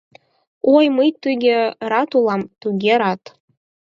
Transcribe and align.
О, 0.73 0.73
мый 0.95 1.09
туге 1.21 1.57
рат 1.91 2.11
улам, 2.17 2.41
туге 2.61 2.93
рат! 3.01 3.23